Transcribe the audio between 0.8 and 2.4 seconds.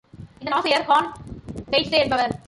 ஹான் பெயிட்ஸே என்பவர்!